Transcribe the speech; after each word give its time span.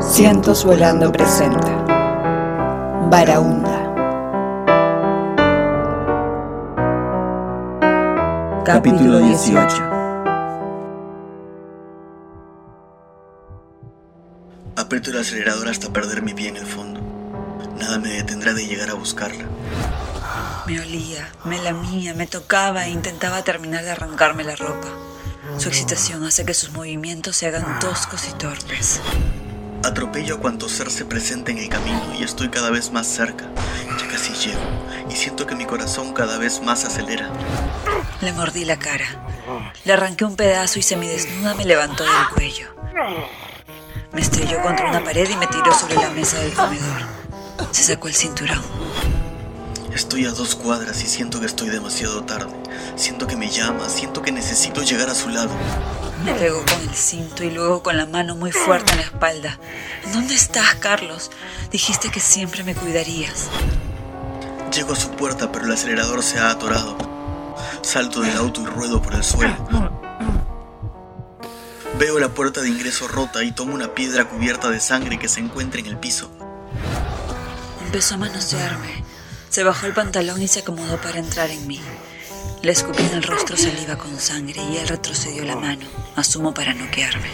Cientos 0.00 0.64
Volando 0.64 1.12
presenta 1.12 1.70
Baraunda. 3.10 3.80
Capítulo 8.64 9.18
18. 9.18 9.90
Aprieto 14.76 15.10
el 15.10 15.18
acelerador 15.18 15.68
hasta 15.68 15.92
perder 15.92 16.22
mi 16.22 16.34
pie 16.34 16.48
en 16.48 16.56
el 16.56 16.66
fondo. 16.66 17.00
Nada 17.78 17.98
me 17.98 18.10
detendrá 18.10 18.52
de 18.52 18.66
llegar 18.66 18.90
a 18.90 18.94
buscarla. 18.94 19.44
Me 20.66 20.80
olía, 20.80 21.28
me 21.44 21.62
lamía, 21.62 22.14
me 22.14 22.26
tocaba 22.26 22.86
e 22.86 22.90
intentaba 22.90 23.42
terminar 23.42 23.84
de 23.84 23.90
arrancarme 23.90 24.44
la 24.44 24.56
ropa. 24.56 24.88
Su 25.58 25.68
excitación 25.68 26.24
hace 26.24 26.44
que 26.44 26.54
sus 26.54 26.72
movimientos 26.72 27.36
se 27.36 27.46
hagan 27.46 27.78
toscos 27.78 28.28
y 28.28 28.32
torpes. 28.32 29.00
Atropello 29.84 30.36
a 30.36 30.40
cuanto 30.40 30.68
ser 30.68 30.90
se 30.90 31.04
presente 31.04 31.52
en 31.52 31.58
el 31.58 31.68
camino 31.68 32.02
y 32.18 32.22
estoy 32.22 32.48
cada 32.48 32.70
vez 32.70 32.90
más 32.92 33.06
cerca. 33.06 33.46
Ya 33.98 34.08
casi 34.08 34.32
llego 34.34 34.60
y 35.10 35.16
siento 35.16 35.46
que 35.46 35.54
mi 35.54 35.64
corazón 35.64 36.12
cada 36.12 36.38
vez 36.38 36.60
más 36.62 36.84
acelera. 36.84 37.30
Le 38.20 38.32
mordí 38.32 38.64
la 38.64 38.78
cara. 38.78 39.06
Le 39.84 39.92
arranqué 39.92 40.24
un 40.24 40.36
pedazo 40.36 40.78
y 40.78 40.82
semidesnuda 40.82 41.54
me 41.54 41.64
levantó 41.64 42.04
del 42.04 42.28
cuello. 42.34 42.74
Me 44.12 44.20
estrelló 44.20 44.60
contra 44.62 44.88
una 44.88 45.02
pared 45.02 45.28
y 45.28 45.36
me 45.36 45.46
tiró 45.46 45.72
sobre 45.72 45.94
la 45.96 46.10
mesa 46.10 46.38
del 46.38 46.52
comedor. 46.52 47.02
Se 47.70 47.82
sacó 47.82 48.08
el 48.08 48.14
cinturón. 48.14 48.60
Estoy 49.94 50.24
a 50.26 50.30
dos 50.30 50.54
cuadras 50.54 51.02
y 51.02 51.06
siento 51.06 51.40
que 51.40 51.46
estoy 51.46 51.68
demasiado 51.68 52.22
tarde. 52.24 52.52
Siento 52.96 53.26
que 53.26 53.36
me 53.36 53.50
llama, 53.50 53.88
siento 53.88 54.22
que 54.22 54.30
necesito 54.30 54.82
llegar 54.82 55.10
a 55.10 55.14
su 55.14 55.28
lado. 55.28 55.50
Me 56.24 56.32
pegó 56.34 56.64
con 56.64 56.80
el 56.88 56.94
cinto 56.94 57.42
y 57.42 57.50
luego 57.50 57.82
con 57.82 57.96
la 57.96 58.06
mano 58.06 58.36
muy 58.36 58.52
fuerte 58.52 58.92
en 58.92 58.98
la 58.98 59.04
espalda. 59.04 59.58
¿En 60.04 60.12
dónde 60.12 60.34
estás, 60.34 60.76
Carlos? 60.76 61.30
Dijiste 61.72 62.10
que 62.10 62.20
siempre 62.20 62.62
me 62.62 62.74
cuidarías. 62.74 63.48
Llego 64.72 64.92
a 64.92 64.96
su 64.96 65.10
puerta, 65.10 65.50
pero 65.50 65.64
el 65.64 65.72
acelerador 65.72 66.22
se 66.22 66.38
ha 66.38 66.50
atorado. 66.50 66.96
Salto 67.82 68.20
del 68.20 68.36
auto 68.36 68.62
y 68.62 68.66
ruedo 68.66 69.02
por 69.02 69.14
el 69.14 69.24
suelo. 69.24 69.56
Veo 71.98 72.18
la 72.20 72.28
puerta 72.28 72.62
de 72.62 72.68
ingreso 72.68 73.08
rota 73.08 73.42
y 73.42 73.52
tomo 73.52 73.74
una 73.74 73.92
piedra 73.94 74.28
cubierta 74.28 74.70
de 74.70 74.78
sangre 74.78 75.18
que 75.18 75.28
se 75.28 75.40
encuentra 75.40 75.80
en 75.80 75.86
el 75.86 75.98
piso. 75.98 76.30
Empezó 77.84 78.14
a 78.14 78.18
manosearme. 78.18 79.09
Se 79.50 79.64
bajó 79.64 79.86
el 79.86 79.92
pantalón 79.92 80.40
y 80.40 80.46
se 80.46 80.60
acomodó 80.60 81.00
para 81.00 81.18
entrar 81.18 81.50
en 81.50 81.66
mí. 81.66 81.80
Le 82.62 82.70
escupí 82.70 83.02
en 83.02 83.14
el 83.14 83.22
rostro 83.24 83.56
saliva 83.56 83.96
con 83.96 84.16
sangre 84.20 84.62
y 84.62 84.76
él 84.76 84.86
retrocedió 84.86 85.44
la 85.44 85.56
mano, 85.56 85.86
asumo 86.14 86.54
para 86.54 86.72
noquearme. 86.72 87.28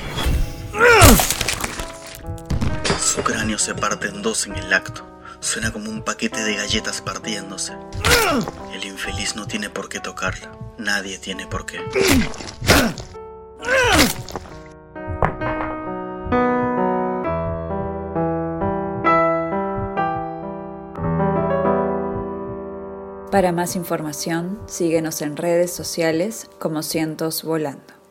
Su 2.98 3.22
cráneo 3.22 3.58
se 3.58 3.74
parte 3.74 4.08
en 4.08 4.22
dos 4.22 4.46
en 4.46 4.56
el 4.56 4.72
acto. 4.72 5.06
Suena 5.40 5.70
como 5.70 5.90
un 5.90 6.02
paquete 6.02 6.42
de 6.42 6.56
galletas 6.56 7.02
partiéndose. 7.02 7.74
El 8.72 8.84
infeliz 8.84 9.36
no 9.36 9.46
tiene 9.46 9.68
por 9.68 9.90
qué 9.90 10.00
tocarla. 10.00 10.56
Nadie 10.78 11.18
tiene 11.18 11.46
por 11.46 11.66
qué. 11.66 11.80
Para 23.30 23.50
más 23.50 23.74
información, 23.74 24.58
síguenos 24.66 25.20
en 25.20 25.36
redes 25.36 25.72
sociales 25.72 26.48
como 26.60 26.82
Cientos 26.82 27.42
Volando. 27.42 28.05